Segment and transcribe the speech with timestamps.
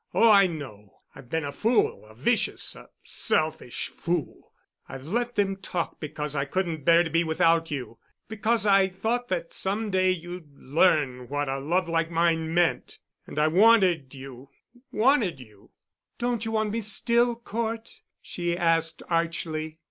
[0.15, 4.51] Oh, I know—I've been a fool—a vicious—a selfish fool.
[4.89, 9.53] I've let them talk because I couldn't bear to be without you—because I thought that
[9.53, 12.97] some day you'd learn what a love like mine meant.
[13.27, 15.69] And I wanted you—wanted you——"
[16.17, 19.77] "Don't you want me still, Cort?" she asked archly.